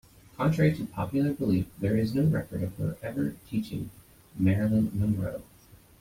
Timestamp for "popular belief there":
0.85-1.95